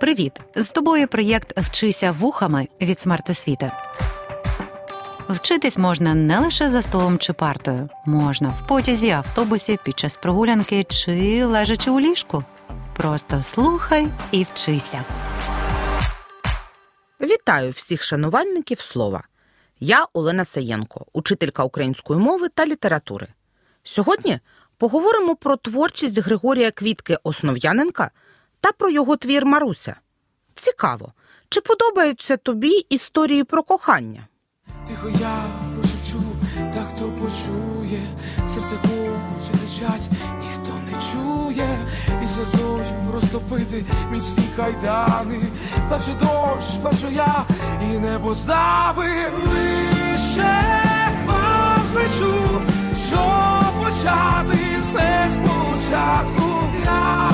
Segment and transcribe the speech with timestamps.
[0.00, 0.32] Привіт!
[0.56, 3.72] З тобою проєкт Вчися вухами від смертосвіти.
[5.28, 10.84] Вчитись можна не лише за столом чи партою, можна в потязі, автобусі, під час прогулянки
[10.84, 12.44] чи лежачи у ліжку.
[12.96, 15.04] Просто слухай і вчися.
[17.20, 19.22] Вітаю всіх шанувальників слова.
[19.80, 23.26] Я Олена Саєнко, учителька української мови та літератури.
[23.82, 24.40] Сьогодні
[24.76, 28.10] поговоримо про творчість Григорія Квітки Основ'яненка
[28.60, 29.96] та про його твір Маруся.
[30.54, 31.12] Цікаво,
[31.48, 34.28] чи подобаються тобі історії про кохання?
[34.88, 35.44] Тихо я
[35.74, 36.22] прошепчу,
[36.74, 38.02] та хто почує,
[38.48, 41.78] серце хоче кричать, ніхто не чує,
[42.24, 45.40] і сльозою розтопити міцні кайдани,
[45.88, 47.44] плаче дощ, плачу я,
[47.82, 50.62] і небо знави вище
[51.26, 52.62] вам злечу,
[53.08, 56.44] щоб почати все спочатку.
[56.84, 57.28] Я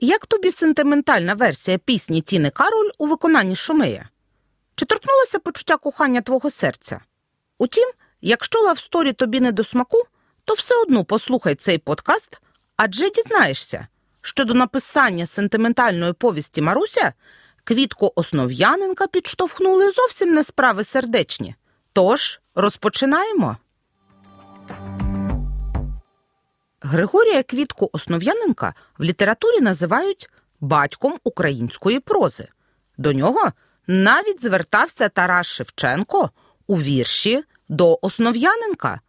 [0.00, 4.08] Як тобі сентиментальна версія пісні Тіни Кароль у виконанні Шумея?
[4.74, 7.00] Чи торкнулося почуття кохання твого серця?
[7.58, 10.02] Утім, якщо love story тобі не до смаку,
[10.44, 12.40] то все одно послухай цей подкаст,
[12.76, 13.86] адже дізнаєшся,
[14.20, 17.12] що до написання сентиментальної повісті Маруся
[17.64, 21.54] квітку Основ'яненка підштовхнули зовсім не справи сердечні.
[21.92, 23.56] Тож розпочинаємо.
[26.86, 32.48] Григорія Квітку Основ'яненка в літературі називають батьком української прози.
[32.98, 33.52] До нього
[33.86, 36.30] навіть звертався Тарас Шевченко
[36.66, 39.00] у вірші до Основ'яненка.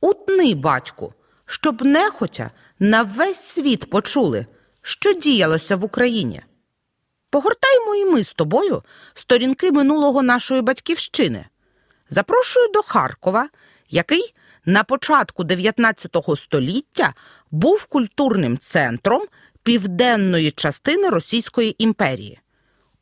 [0.00, 1.14] Утни, батьку,
[1.46, 4.46] щоб нехотя на весь світ почули,
[4.82, 6.42] що діялося в Україні.
[7.30, 8.82] Погортаймо і ми з тобою
[9.14, 11.46] сторінки минулого нашої батьківщини.
[12.10, 13.48] Запрошую до Харкова,
[13.90, 14.34] який
[14.66, 17.14] на початку 19 століття
[17.50, 19.22] був культурним центром
[19.62, 22.40] південної частини Російської імперії.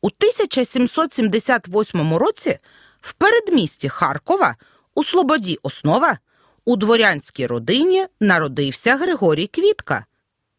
[0.01, 2.59] У 1778 році
[3.01, 4.55] в передмісті Харкова
[4.95, 6.17] у Слободі Основа
[6.65, 10.05] у дворянській родині народився Григорій Квітка.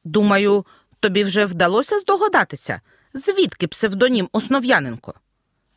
[0.04, 0.66] Думаю,
[1.00, 2.80] тобі вже вдалося здогадатися,
[3.14, 5.14] звідки псевдонім Основ'яненко.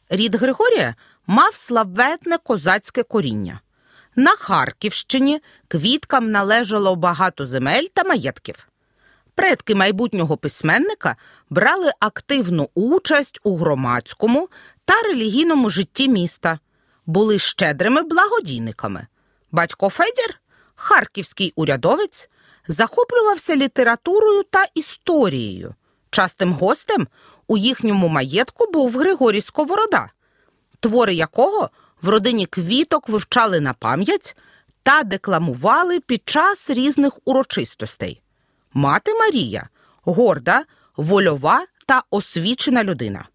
[0.09, 0.95] Рід Григорія
[1.27, 3.59] мав славетне козацьке коріння.
[4.19, 8.67] На Харківщині квіткам належало багато земель та маєтків.
[9.35, 11.15] Предки майбутнього письменника
[11.49, 14.49] брали активну участь у громадському
[14.85, 16.59] та релігійному житті міста,
[17.05, 19.07] були щедрими благодійниками.
[19.51, 20.41] Батько Федір,
[20.75, 22.29] харківський урядовець,
[22.67, 25.75] захоплювався літературою та історією.
[26.09, 27.07] Частим гостем
[27.47, 30.09] у їхньому маєтку був Григорій Сковорода,
[30.79, 31.69] твори якого
[32.01, 34.35] в родині квіток вивчали на пам'ять
[34.83, 38.21] та декламували під час різних урочистостей.
[38.73, 39.69] Мати Марія
[40.03, 40.63] горда,
[40.97, 43.27] вольова та освічена людина.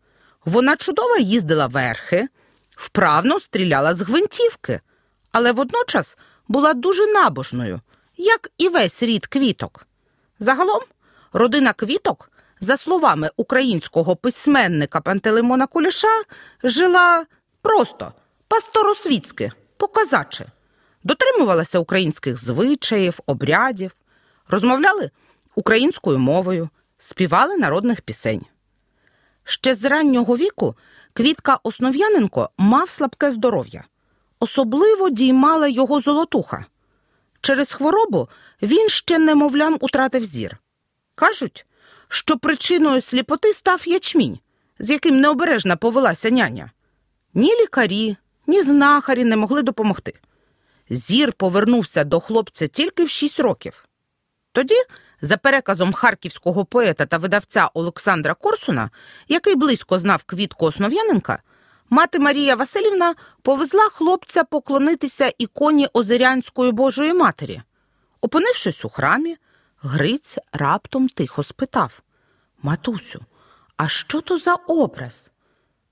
[0.44, 2.28] Вона чудово їздила верхи,
[2.76, 4.80] вправно стріляла з гвинтівки,
[5.32, 7.80] але водночас була дуже набожною,
[8.16, 9.86] як і весь рід квіток.
[10.38, 10.80] Загалом,
[11.32, 16.22] родина квіток, за словами українського письменника Пантелеймона Куліша,
[16.62, 17.26] жила
[17.62, 18.12] просто
[18.48, 20.46] пасторосвітськи, по-казаче,
[21.04, 23.96] дотримувалася українських звичаїв, обрядів,
[24.48, 25.10] розмовляли
[25.54, 26.68] українською мовою,
[26.98, 28.44] співали народних пісень.
[29.44, 30.76] Ще з раннього віку
[31.12, 33.84] Квітка Основ'яненко мав слабке здоров'я,
[34.40, 36.64] особливо діймала його золотуха.
[37.40, 38.28] Через хворобу
[38.62, 40.56] він ще немовлям утратив зір.
[41.14, 41.66] Кажуть,
[42.08, 44.38] що причиною сліпоти став ячмінь,
[44.78, 46.70] з яким необережна повелася няня.
[47.34, 48.16] Ні лікарі,
[48.46, 50.14] ні знахарі не могли допомогти.
[50.90, 53.84] Зір повернувся до хлопця тільки в шість років.
[54.52, 54.74] Тоді,
[55.20, 58.90] за переказом харківського поета та видавця Олександра Корсуна,
[59.28, 61.42] який близько знав квітку Основ'яненка,
[61.90, 67.62] мати Марія Васильівна повезла хлопця поклонитися іконі Озерянської Божої Матері.
[68.20, 69.36] Опинившись у храмі,
[69.86, 72.02] Гриць раптом тихо спитав
[72.62, 73.20] Матусю,
[73.76, 75.30] а що то за образ?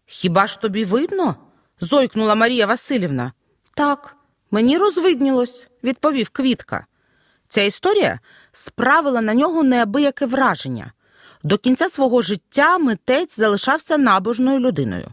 [0.06, 1.36] Хіба ж тобі видно?
[1.82, 3.32] Зойкнула Марія Васильівна.
[3.74, 4.16] Так,
[4.50, 6.86] мені розвиднілось, відповів Квітка.
[7.48, 8.20] Ця історія
[8.52, 10.92] справила на нього неабияке враження.
[11.42, 15.12] До кінця свого життя митець залишався набожною людиною.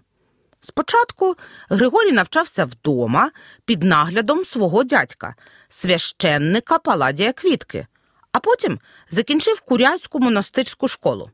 [0.61, 1.35] Спочатку
[1.69, 3.31] Григорій навчався вдома
[3.65, 5.35] під наглядом свого дядька,
[5.69, 7.87] священника Паладія Квітки,
[8.31, 8.79] а потім
[9.11, 11.31] закінчив Куряську монастирську школу.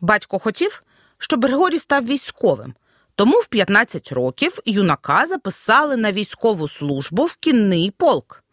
[0.00, 0.82] Батько хотів,
[1.18, 2.74] щоб Григорій став військовим,
[3.22, 8.44] тому в 15 років юнака записали на військову службу в кінний полк.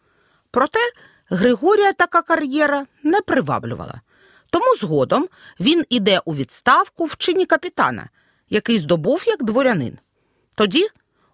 [0.50, 0.78] Проте
[1.30, 4.00] Григорія така кар'єра не приваблювала.
[4.50, 5.28] Тому згодом
[5.60, 8.08] він іде у відставку в чині капітана,
[8.50, 9.98] який здобув як дворянин.
[10.54, 10.88] Тоді,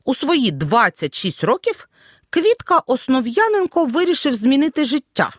[0.04, 1.88] у свої 26 років,
[2.30, 5.30] Квітка Основ'яненко вирішив змінити життя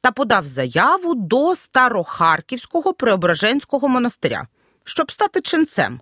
[0.00, 4.46] та подав заяву до Старохарківського Преображенського монастиря,
[4.84, 6.00] щоб стати ченцем.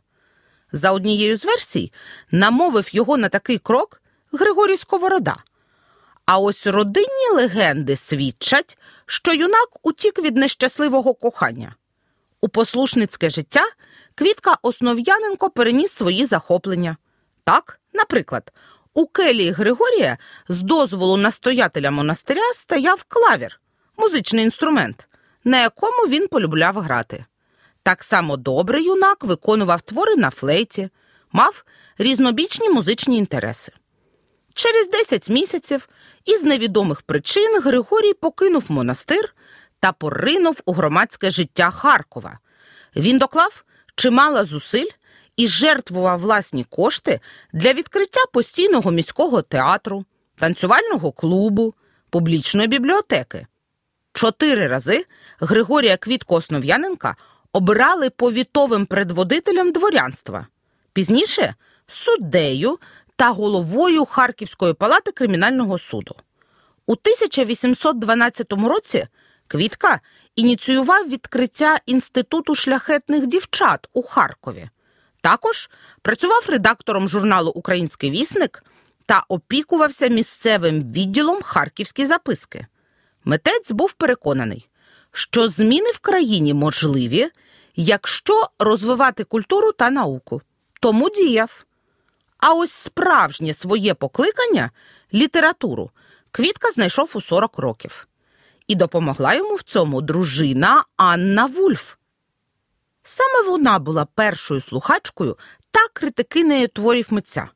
[0.72, 1.92] За однією з версій,
[2.30, 4.02] намовив його на такий крок
[4.32, 5.36] Григорій Сковорода.
[6.26, 11.74] А ось родинні легенди свідчать, що юнак утік від нещасливого кохання.
[12.40, 13.62] У послушницьке життя
[14.14, 16.96] Квітка Основ'яненко переніс свої захоплення.
[17.44, 18.52] Так, наприклад,
[18.94, 20.18] у келії Григорія
[20.48, 23.60] з дозволу настоятеля монастиря стояв клавір,
[23.96, 25.08] музичний інструмент,
[25.44, 27.24] на якому він полюбляв грати.
[27.82, 30.88] Так само добре юнак виконував твори на флейті,
[31.32, 31.64] мав
[31.98, 33.72] різнобічні музичні інтереси.
[34.54, 35.88] Через 10 місяців
[36.24, 39.34] із невідомих причин Григорій покинув монастир
[39.80, 42.38] та поринув у громадське життя Харкова.
[42.96, 44.90] Він доклав чимало зусиль
[45.36, 47.20] і жертвував власні кошти
[47.52, 50.04] для відкриття постійного міського театру,
[50.38, 51.74] танцювального клубу,
[52.10, 53.46] публічної бібліотеки.
[54.12, 55.04] Чотири рази
[55.40, 57.16] Григорія Квітко Основ'яненка
[57.52, 60.46] обирали повітовим предводителем дворянства,
[60.92, 61.54] пізніше
[61.86, 62.78] суддею
[63.16, 66.14] та головою Харківської палати кримінального суду.
[66.86, 69.06] У 1812 році
[69.46, 70.00] Квітка
[70.36, 74.68] ініціював відкриття інституту шляхетних дівчат у Харкові.
[75.20, 75.70] Також
[76.02, 78.64] працював редактором журналу Український вісник
[79.06, 82.66] та опікувався місцевим відділом Харківські записки.
[83.24, 84.68] Митець був переконаний,
[85.12, 87.30] що зміни в країні можливі,
[87.76, 90.42] якщо розвивати культуру та науку.
[90.80, 91.64] Тому діяв.
[92.38, 94.70] А ось справжнє своє покликання
[95.14, 95.90] літературу
[96.30, 98.08] Квітка знайшов у 40 років.
[98.66, 101.94] І допомогла йому в цьому дружина Анна Вульф.
[103.02, 105.38] Саме вона була першою слухачкою
[105.70, 107.48] та критикинею творів митця.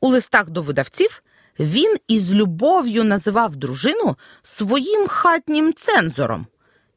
[0.00, 1.22] У листах до видавців
[1.58, 6.46] він із любов'ю називав дружину своїм хатнім цензором.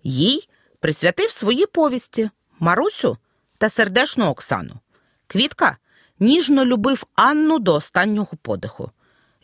[0.03, 0.49] Їй
[0.79, 2.29] присвятив свої повісті
[2.59, 3.17] Марусю
[3.57, 4.73] та сердешну Оксану.
[5.27, 5.77] Квітка
[6.19, 8.91] ніжно любив Анну до останнього подиху.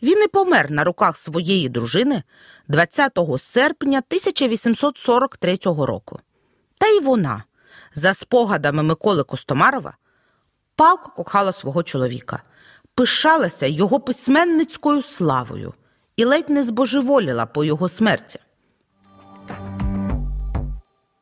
[0.02, 2.22] Він і помер на руках своєї дружини
[2.68, 6.20] 20 серпня 1843 року.
[6.78, 7.44] Та й вона,
[7.94, 9.96] за спогадами Миколи Костомарова,
[10.76, 12.42] палко кохала свого чоловіка,
[12.94, 15.74] пишалася його письменницькою славою
[16.16, 18.40] і ледь не збожеволіла по його смерті.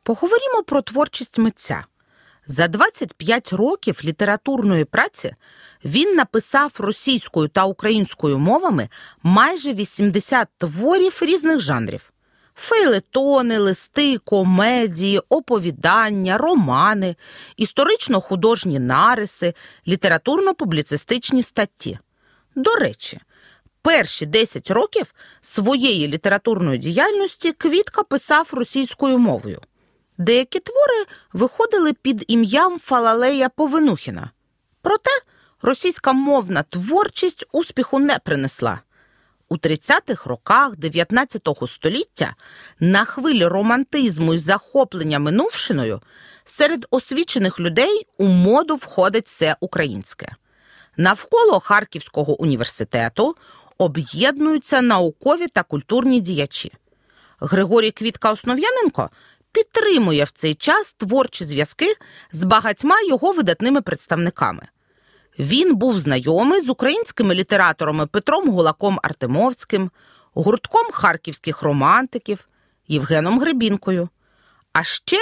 [0.05, 1.85] Поговоримо про творчість митця.
[2.47, 5.35] За 25 років літературної праці
[5.85, 8.89] він написав російською та українською мовами
[9.23, 12.13] майже 80 творів різних жанрів:
[12.55, 17.15] фейлетони, листи, комедії, оповідання, романи,
[17.57, 19.53] історично-художні нариси,
[19.87, 21.99] літературно-публіцистичні статті.
[22.55, 23.19] До речі,
[23.81, 29.61] перші 10 років своєї літературної діяльності Квітка писав російською мовою.
[30.17, 34.31] Деякі твори виходили під ім'ям Фалалея Повинухіна.
[34.81, 35.11] Проте
[35.61, 38.79] російська мовна творчість успіху не принесла.
[39.49, 42.35] У 30-х роках 19 століття
[42.79, 46.01] на хвилі романтизму і захоплення минувшиною
[46.45, 50.35] серед освічених людей у моду входить все українське.
[50.97, 53.35] Навколо Харківського університету
[53.77, 56.71] об'єднуються наукові та культурні діячі.
[57.39, 59.09] Григорій Квітка Основ'яненко
[59.55, 61.95] підтримує в цей час творчі зв'язки
[62.31, 64.67] з багатьма його видатними представниками.
[65.39, 69.91] Він був знайомий з українськими літераторами Петром Гулаком Артемовським,
[70.33, 72.47] гуртком харківських романтиків,
[72.87, 74.09] Євгеном Гребінкою.
[74.73, 75.17] А ще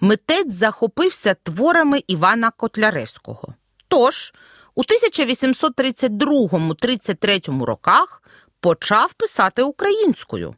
[0.00, 3.54] митець захопився творами Івана Котляревського.
[3.88, 4.34] Тож,
[4.74, 8.22] у 1832-33 роках
[8.60, 10.54] почав писати українською.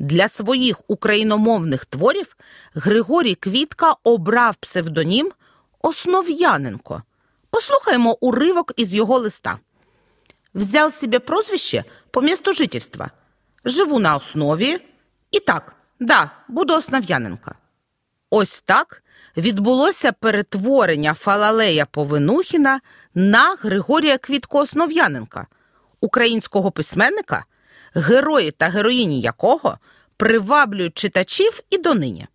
[0.00, 2.36] Для своїх україномовних творів
[2.74, 5.32] Григорій Квітка обрав псевдонім
[5.82, 7.02] Основ'яненко.
[7.50, 9.58] Послухаємо уривок із його листа.
[10.54, 13.10] Взял себе прозвище по месту жительства.
[13.64, 14.78] Живу на основі.
[15.30, 17.54] І так, да, буду Основ'яненка.
[18.30, 19.02] Ось так
[19.36, 22.80] відбулося перетворення Фалалея Повинухіна
[23.14, 25.46] на Григорія Квітко Основ'яненка,
[26.00, 27.44] українського письменника,
[27.94, 29.78] герої та героїні якого
[30.16, 32.26] приваблюють читачів і донині.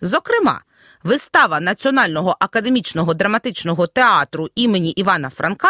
[0.00, 0.60] Зокрема,
[1.02, 5.68] вистава Національного академічного драматичного театру імені Івана Франка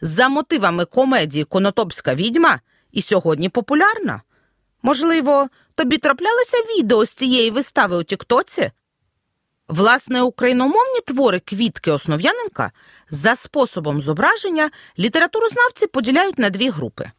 [0.00, 2.60] за мотивами комедії Конотопська відьма
[2.92, 4.22] і сьогодні популярна.
[4.82, 8.70] Можливо, тобі траплялися відео з цієї вистави у Тіктоці?
[9.68, 12.72] Власне, україномовні твори квітки Основ'яненка
[13.10, 17.10] за способом зображення літературознавці поділяють на дві групи: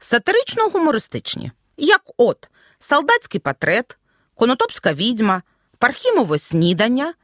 [0.00, 3.98] сатирично-гумористичні, як от Солдатський портрет,
[4.34, 5.42] Конотопська відьма,
[5.78, 7.14] Пархімове снідання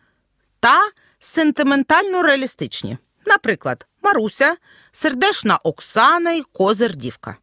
[0.61, 0.80] та
[1.21, 4.56] сентиментально-реалістичні, наприклад, Маруся,
[4.92, 7.37] Сердешна Оксана і Козир Дівка.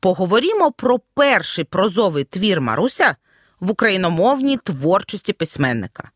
[0.00, 3.16] Поговоримо про перший прозовий твір Маруся
[3.60, 6.10] в україномовній творчості письменника.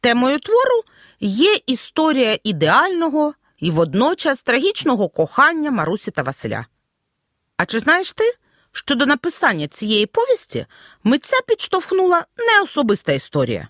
[0.00, 0.82] Темою твору
[1.20, 6.66] є історія ідеального і водночас трагічного кохання Марусі та Василя.
[7.56, 8.34] А чи знаєш ти,
[8.72, 10.66] що до написання цієї повісті
[11.04, 13.68] митця підштовхнула не особиста історія,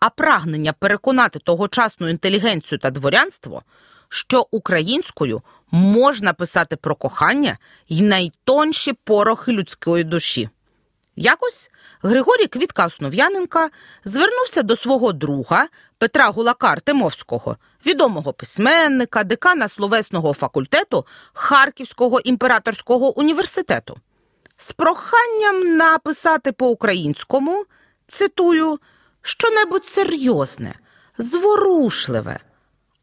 [0.00, 3.62] а прагнення переконати тогочасну інтелігенцію та дворянство,
[4.08, 10.48] що українською можна писати про кохання й найтонші порохи людської душі.
[11.16, 11.70] Якось
[12.02, 13.70] Григорій Квітка Основ'яненка
[14.04, 15.68] звернувся до свого друга
[15.98, 17.56] Петра Гулака Артемовського,
[17.86, 23.96] відомого письменника, декана словесного факультету Харківського імператорського університету,
[24.56, 27.64] з проханням написати по-українському,
[28.08, 28.78] цитую,
[29.22, 30.74] щонебудь серйозне,
[31.18, 32.40] зворушливе.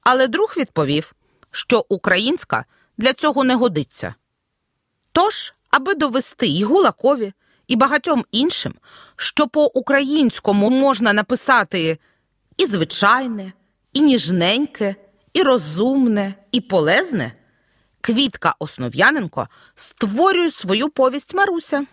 [0.03, 1.13] Але друг відповів,
[1.51, 2.65] що українська
[2.97, 4.15] для цього не годиться.
[5.11, 7.33] Тож, аби довести і Гулакові,
[7.67, 8.73] і багатьом іншим,
[9.15, 11.97] що по-українському можна написати
[12.57, 13.53] і звичайне,
[13.93, 14.95] і ніжненьке,
[15.33, 17.33] і розумне, і полезне,
[18.01, 21.85] Квітка Основ'яненко створює свою повість Маруся.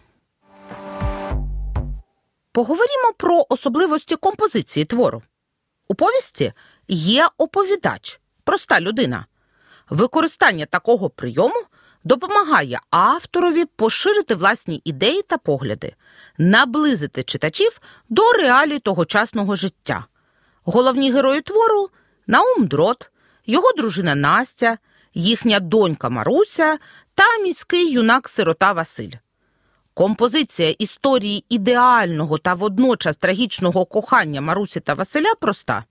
[2.52, 5.22] Поговоримо про особливості композиції твору.
[5.88, 6.52] У повісті
[6.88, 9.26] є оповідач, проста людина.
[9.90, 11.64] Використання такого прийому
[12.04, 15.94] допомагає авторові поширити власні ідеї та погляди,
[16.38, 20.06] наблизити читачів до реалій тогочасного життя.
[20.64, 21.90] Головні герої твору
[22.26, 23.10] Наум Дрот,
[23.46, 24.78] його дружина Настя,
[25.14, 26.78] їхня донька Маруся
[27.14, 29.10] та міський юнак сирота Василь.
[29.94, 35.84] Композиція історії ідеального та водночас трагічного кохання Марусі та Василя проста.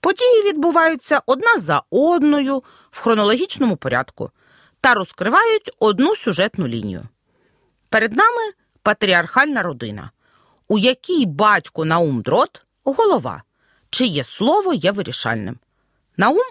[0.00, 4.30] Події відбуваються одна за одною в хронологічному порядку
[4.80, 7.02] та розкривають одну сюжетну лінію.
[7.88, 8.42] Перед нами
[8.82, 10.10] патріархальна родина,
[10.68, 13.42] у якій батько Наум Дрот голова,
[13.90, 15.58] чиє слово є вирішальним.
[16.16, 16.46] Наум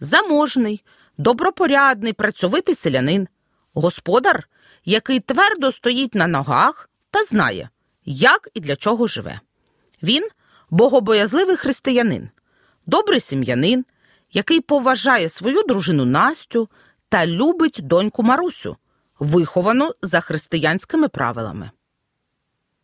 [0.00, 0.84] заможний,
[1.18, 3.28] добропорядний, працьовитий селянин,
[3.74, 4.48] господар,
[4.84, 7.70] який твердо стоїть на ногах та знає,
[8.04, 9.40] як і для чого живе.
[10.02, 10.28] Він
[10.70, 12.30] богобоязливий християнин,
[12.86, 13.84] добрий сім'янин,
[14.32, 16.68] який поважає свою дружину Настю
[17.08, 18.76] та любить доньку Марусю,
[19.18, 21.70] виховану за християнськими правилами.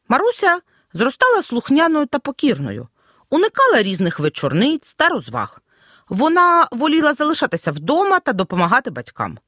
[0.08, 0.60] Маруся
[0.92, 2.88] зростала слухняною та покірною,
[3.34, 5.60] уникала різних вечорниць та розваг.
[6.08, 9.38] Вона воліла залишатися вдома та допомагати батькам.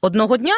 [0.00, 0.54] Одного дня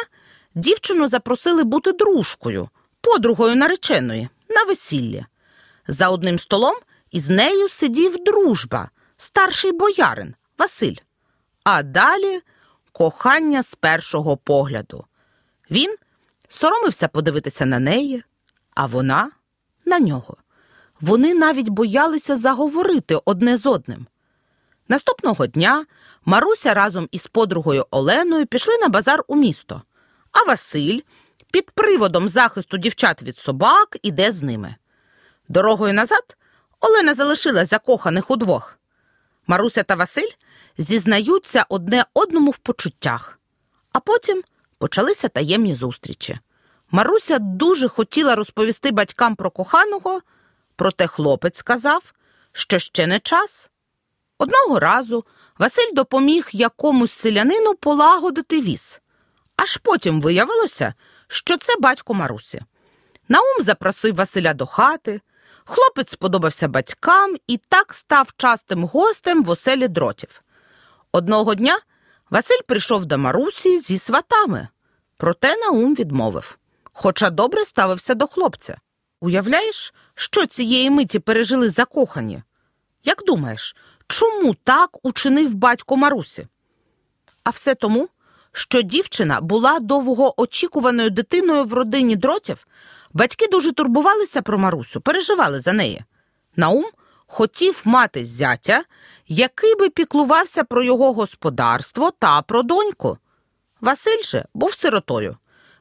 [0.55, 2.69] дівчину запросили бути дружкою,
[3.01, 5.25] подругою нареченої на весілля.
[5.87, 6.75] За одним столом
[7.11, 10.95] із нею сидів дружба, старший боярин Василь.
[11.63, 12.41] А далі
[12.91, 15.05] кохання з першого погляду.
[15.71, 15.95] Він
[16.49, 18.23] соромився подивитися на неї,
[18.75, 19.31] а вона
[19.85, 20.37] на нього.
[21.01, 24.07] Вони навіть боялися заговорити одне з одним.
[24.87, 25.85] Наступного дня
[26.25, 29.81] Маруся разом із подругою Оленою пішли на базар у місто,
[30.31, 30.99] а Василь
[31.51, 34.75] під приводом захисту дівчат від собак іде з ними.
[35.47, 36.37] Дорогою назад
[36.79, 38.77] Олена залишила закоханих удвох.
[39.47, 40.29] Маруся та Василь
[40.77, 43.39] зізнаються одне одному в почуттях,
[43.93, 44.43] а потім
[44.77, 46.39] почалися таємні зустрічі.
[46.91, 50.21] Маруся дуже хотіла розповісти батькам про коханого,
[50.81, 52.13] проте хлопець сказав,
[52.51, 53.69] що ще не час.
[54.37, 55.25] Одного разу
[55.57, 59.01] Василь допоміг якомусь селянину полагодити віз,
[59.55, 60.93] аж потім виявилося,
[61.27, 62.61] що це батько Марусі.
[63.29, 65.21] Наум запросив Василя до хати.
[65.65, 70.41] Хлопець сподобався батькам і так став частим гостем в оселі дротів.
[71.11, 71.79] Одного дня
[72.29, 74.67] Василь прийшов до Марусі зі сватами,
[75.17, 76.57] проте Наум відмовив,
[76.93, 78.77] хоча добре ставився до хлопця.
[79.23, 82.43] Уявляєш, що цієї миті пережили закохані?
[83.03, 83.75] Як думаєш,
[84.07, 86.47] чому так учинив батько Марусі?
[87.43, 88.09] А все тому,
[88.51, 92.67] що дівчина була довгоочікуваною дитиною в родині дротів,
[93.13, 96.03] батьки дуже турбувалися про Марусю, переживали за неї.
[96.55, 96.85] Наум
[97.27, 98.83] хотів мати зятя,
[99.27, 103.17] який би піклувався про його господарство та про доньку.
[103.81, 105.37] Василь же був сиротою,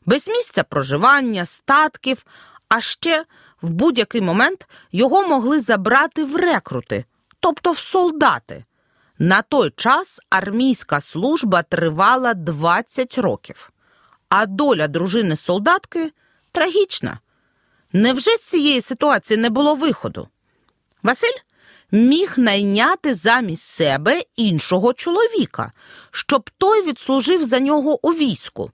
[0.06, 2.24] без місця проживання, статків,
[2.70, 3.24] А ще
[3.62, 7.04] в будь-який момент його могли забрати в рекрути,
[7.40, 8.64] тобто в солдати.
[9.18, 13.70] На той час армійська служба тривала 20 років,
[14.28, 16.12] а доля дружини солдатки
[16.52, 17.18] трагічна.
[17.92, 20.28] Невже з цієї ситуації не було виходу?
[21.02, 21.38] Василь
[21.90, 25.72] міг найняти замість себе іншого чоловіка,
[26.10, 28.70] щоб той відслужив за нього у війську.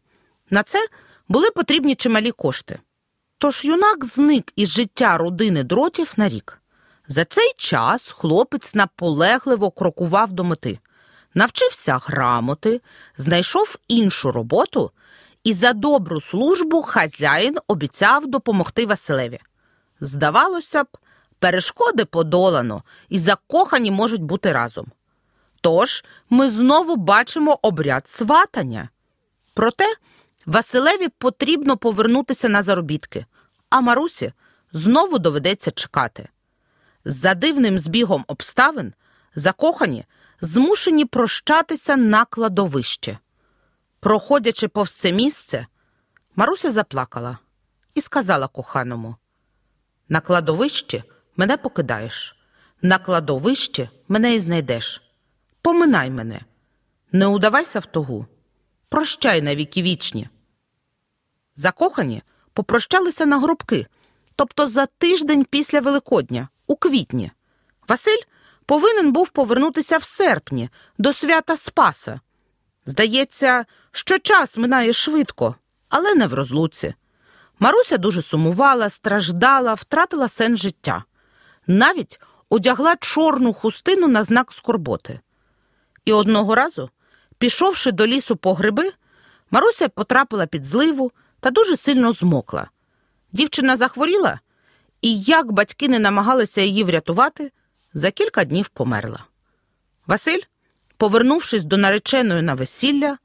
[0.50, 0.86] На це
[1.28, 2.78] були потрібні чималі кошти.
[3.38, 6.60] Тож юнак зник із життя родини дротів на рік.
[7.08, 10.78] За цей час хлопець наполегливо крокував до мети,
[11.34, 12.80] навчився грамоти,
[13.16, 14.90] знайшов іншу роботу,
[15.44, 19.38] і за добру службу хазяїн обіцяв допомогти Василеві.
[20.00, 20.86] Здавалося б,
[21.38, 24.86] перешкоди подолано, і закохані можуть бути разом.
[25.60, 28.88] Тож ми знову бачимо обряд сватання.
[29.54, 29.94] Проте
[30.46, 33.26] Василеві потрібно повернутися на заробітки,
[33.70, 34.32] а Марусі
[34.72, 36.28] знову доведеться чекати.
[37.04, 38.94] За дивним збігом обставин
[39.34, 40.04] закохані
[40.40, 43.18] змушені прощатися на кладовище.
[44.00, 45.66] Проходячи повз це місце,
[46.36, 47.38] Маруся заплакала
[47.94, 49.16] і сказала коханому:
[50.08, 51.02] На кладовищі
[51.36, 52.36] мене покидаєш,
[52.82, 55.02] на кладовищі мене і знайдеш.
[55.62, 56.40] Поминай мене,
[57.12, 58.26] не удавайся в тугу,
[58.88, 60.28] прощай на віки вічні.
[61.56, 62.22] Закохані
[62.52, 63.86] попрощалися на гробки,
[64.36, 67.30] тобто за тиждень після Великодня, у квітні.
[67.88, 68.22] Василь
[68.66, 72.20] повинен був повернутися в серпні до свята Спаса.
[72.86, 75.54] Здається, що час минає швидко,
[75.88, 76.94] але не в розлуці.
[77.58, 81.04] Маруся дуже сумувала, страждала, втратила сенс життя.
[81.66, 85.20] Навіть одягла чорну хустину на знак скорботи.
[86.04, 86.90] І одного разу,
[87.38, 88.92] пішовши до лісу по гриби,
[89.50, 91.12] Маруся потрапила під зливу
[91.46, 92.70] та дуже сильно змокла.
[93.32, 94.40] Дівчина захворіла,
[95.02, 97.52] і як батьки не намагалися її врятувати,
[97.94, 99.24] за кілька днів померла.
[100.06, 100.40] Василь,
[100.96, 103.18] повернувшись до нареченої на весілля,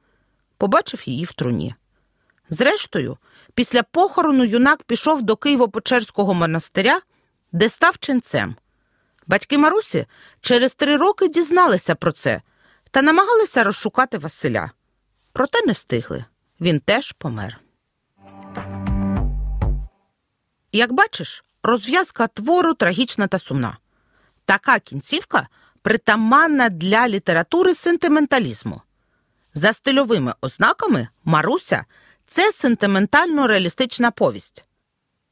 [0.57, 1.75] побачив її в труні.
[2.49, 3.17] Зрештою,
[3.53, 7.01] після похорону юнак пішов до Києво-Печерського монастиря,
[7.51, 8.55] де став ченцем.
[9.27, 10.05] Батьки Марусі
[10.41, 12.41] через три роки дізналися про це
[12.91, 14.71] та намагалися розшукати Василя.
[15.33, 16.25] Проте не встигли.
[16.59, 17.61] Він теж помер.
[20.71, 23.77] Як бачиш, розв'язка твору трагічна та сумна.
[24.45, 25.47] Така кінцівка
[25.81, 28.81] притаманна для літератури сентименталізму.
[29.53, 31.85] За стильовими ознаками Маруся
[32.27, 34.65] це сентиментально реалістична повість.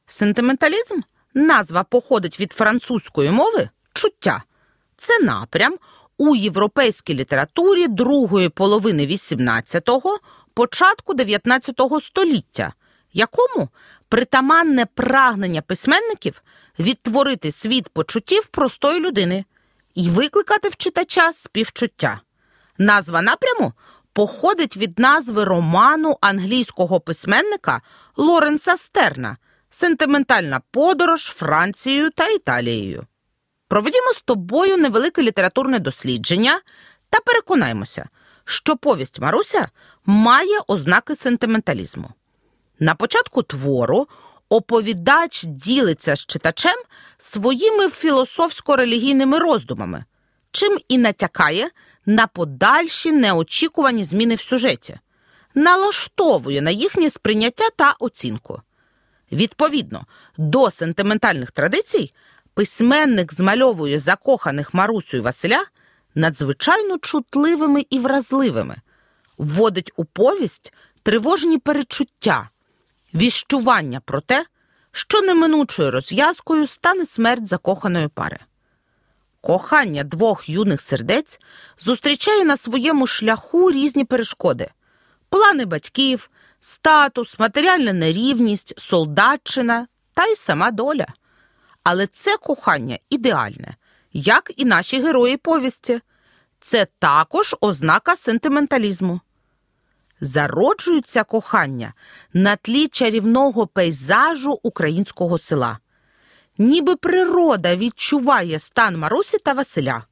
[0.06, 1.00] Сентименталізм
[1.34, 4.42] назва походить від французької мови чуття.
[4.96, 5.76] Це напрям
[6.16, 10.18] у європейській літературі другої половини XVIII,
[10.54, 12.72] початку XIX століття,
[13.12, 13.68] якому
[14.08, 16.42] притаманне прагнення письменників
[16.78, 19.44] відтворити світ почуттів простої людини
[19.94, 22.20] і викликати в читача співчуття.
[22.78, 23.72] Назва напряму
[24.12, 27.80] походить від назви роману англійського письменника
[28.16, 29.36] Лоренса Стерна
[29.70, 33.06] Сентиментальна подорож Францією та Італією.
[33.68, 36.60] Проведімо з тобою невелике літературне дослідження
[37.10, 38.08] та переконаймося,
[38.44, 39.68] що повість Маруся
[40.06, 42.10] має ознаки сентименталізму.
[42.80, 44.08] На початку твору
[44.48, 46.76] оповідач ділиться з читачем
[47.18, 50.04] своїми філософсько-релігійними роздумами,
[50.50, 51.70] чим і натякає
[52.06, 54.98] на подальші неочікувані зміни в сюжеті,
[55.54, 58.62] налаштовує на їхнє сприйняття та оцінку.
[59.32, 60.06] Відповідно
[60.38, 62.12] до сентиментальних традицій,
[62.54, 65.64] письменник змальовує закоханих Марусю і Василя
[66.14, 68.76] надзвичайно чутливими і вразливими,
[69.38, 72.48] вводить у повість тривожні перечуття,
[73.14, 74.46] віщування про те,
[74.92, 78.38] що неминучою розв'язкою стане смерть закоханої пари.
[79.40, 81.40] Кохання двох юних сердець
[81.78, 84.70] зустрічає на своєму шляху різні перешкоди,
[85.28, 91.06] плани батьків, статус, матеріальна нерівність, солдатчина та й сама доля.
[91.84, 93.76] Але це кохання ідеальне,
[94.12, 96.00] як і наші герої повісті.
[96.60, 99.20] Це також ознака сентименталізму.
[100.20, 101.94] Зароджуються кохання
[102.32, 105.78] на тлі чарівного пейзажу українського села.
[106.58, 110.04] Ніби природа відчуває стан Марусі та Василя.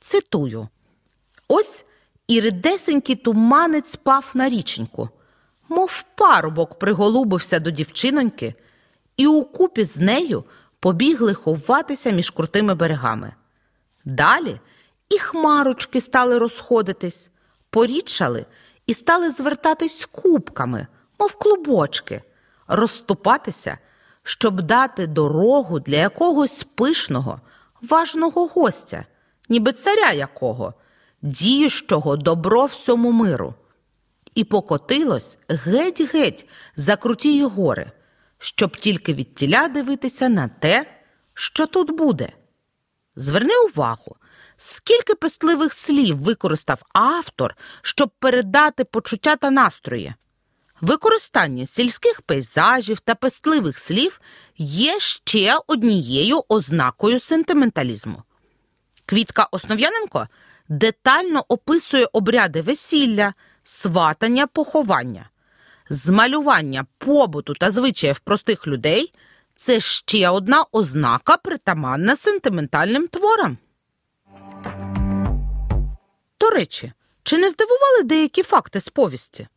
[0.00, 0.68] Цитую:
[1.48, 1.84] ось
[2.26, 5.08] і ридесенький туманець пав на річеньку,
[5.68, 8.54] мов парубок приголубився до дівчиноньки,
[9.16, 10.44] і укупі з нею
[10.80, 13.34] побігли ховатися між крутими берегами.
[14.04, 14.60] Далі
[15.08, 17.30] і хмарочки стали розходитись,
[17.70, 18.46] порідшали
[18.92, 20.86] і стали звертатись кубками,
[21.18, 22.22] мов клубочки,
[22.68, 23.78] розступатися,
[24.22, 27.40] щоб дати дорогу для якогось пишного,
[27.82, 29.04] важного гостя,
[29.48, 30.74] ніби царя якого,
[31.22, 33.54] діючого добро всьому миру.
[34.34, 37.90] І покотилось геть-геть за крутії гори,
[38.38, 40.86] щоб тільки від тіля дивитися на те,
[41.34, 42.32] що тут буде.
[43.16, 44.16] Зверни увагу,
[44.62, 50.14] скільки пестливих слів використав автор, щоб передати почуття та настрої.
[50.80, 54.20] Використання сільських пейзажів та пестливих слів
[54.58, 58.22] є ще однією ознакою сентименталізму.
[59.06, 60.28] Квітка Основ'яненко
[60.68, 65.30] детально описує обряди весілля, сватання, поховання.
[65.90, 69.12] Змалювання побуту та звичаїв простих людей
[69.56, 73.58] це ще одна ознака притаманна сентиментальним творам.
[76.40, 76.92] До речі,
[77.22, 79.48] чи не здивували деякі факти з повісті?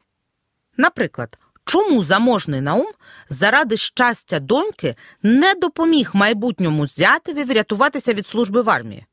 [0.78, 2.92] Наприклад, чому заможний Наум
[3.30, 9.06] заради щастя доньки не допоміг майбутньому зятеві врятуватися від служби в армії?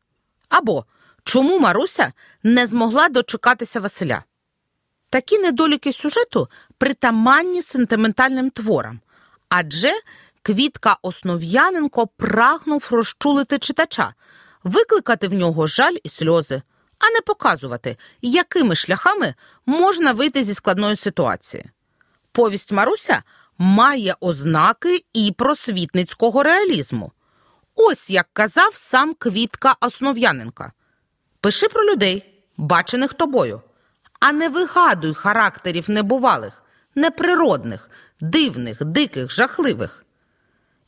[0.48, 0.84] Або
[1.24, 4.22] чому Маруся не змогла дочекатися Василя?
[5.10, 6.48] Такі недоліки сюжету
[6.78, 9.00] притаманні сентиментальним творам,
[9.48, 9.92] адже
[10.42, 14.14] Квітка Основ'яненко прагнув розчулити читача,
[14.64, 16.62] викликати в нього жаль і сльози,
[16.98, 19.34] а не показувати, якими шляхами
[19.66, 21.64] можна вийти зі складної ситуації.
[22.32, 23.22] Повість Маруся
[23.58, 27.12] має ознаки і просвітницького реалізму.
[27.74, 30.72] Ось як казав сам Квітка Основ'яненка.
[31.40, 33.62] Пиши про людей, бачених тобою,
[34.20, 36.62] а не вигадуй характерів небувалих,
[36.94, 40.04] неприродних, дивних, диких, жахливих.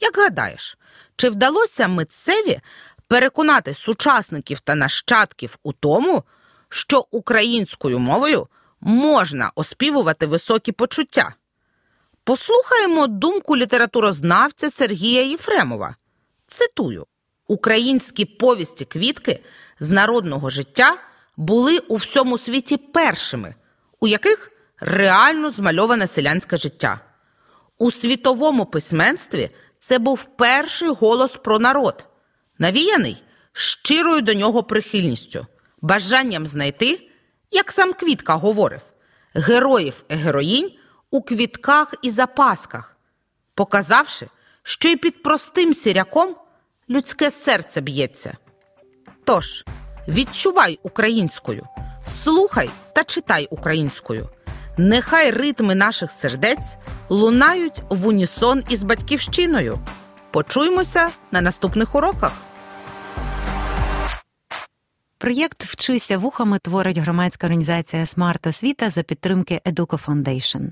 [0.00, 0.78] Як гадаєш,
[1.16, 2.60] чи вдалося митцеві
[3.08, 6.22] переконати сучасників та нащадків у тому,
[6.68, 8.48] що українською мовою
[8.80, 11.34] можна оспівувати високі почуття?
[12.24, 15.96] Послухаємо думку літературознавця Сергія Єфремова.
[16.46, 17.06] Цитую:
[17.48, 19.40] Українські повісті квітки
[19.80, 20.96] з народного життя
[21.36, 23.54] були у всьому світі першими,
[24.00, 27.00] у яких реально змальоване селянське життя.
[27.78, 32.04] У світовому письменстві це був перший голос про народ,
[32.58, 35.46] навіяний щирою до нього прихильністю,
[35.82, 37.10] бажанням знайти,
[37.50, 38.80] як сам Квітка говорив,
[39.34, 40.70] героїв і героїнь
[41.10, 42.96] у квітках і запасках,
[43.54, 44.28] показавши,
[44.62, 46.36] що і під простим сіряком
[46.90, 48.36] людське серце б'ється.
[49.24, 49.64] Тож,
[50.08, 51.66] відчувай українською,
[52.22, 54.28] слухай та читай українською.
[54.78, 56.76] Нехай ритми наших сердець
[57.08, 59.78] лунають в унісон із батьківщиною.
[60.34, 62.32] Почуємося на наступних уроках.
[65.18, 70.70] Проєкт Вчися вухами творить громадська організація Смарт Освіта за підтримки Educo Foundation.